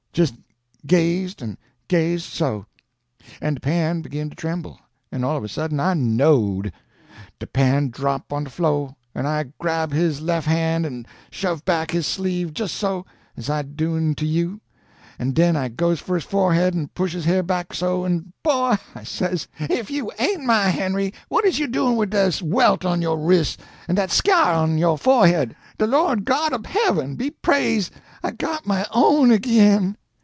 [0.13, 0.35] jist
[0.85, 1.57] gazed an'
[1.87, 2.65] gazed so;
[3.39, 4.77] an' de pan begin to tremble,
[5.09, 6.73] an' all of a sudden I knowed!
[7.39, 11.91] De pan drop' on de flo' an' I grab his lef' han' an' shove back
[11.91, 13.05] his sleeve jist so,
[13.37, 14.59] as I's doin' to you
[15.17, 18.75] an' den I goes for his forehead an' push de hair back so, an' 'Boy!'
[18.93, 23.01] I says, 'if you an't my Henry, what is you doin' wid dis welt on
[23.01, 23.55] yo' wris'
[23.87, 25.55] an' dat sk yar on yo' forehead?
[25.77, 27.91] De Lord God ob heaven be praise',
[28.21, 29.95] I got my own ag'in!'